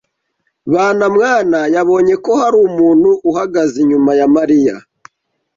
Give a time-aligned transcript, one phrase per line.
[0.71, 4.75] Banamwana yabonye ko hari umuntu uhagaze inyuma ya Mariya.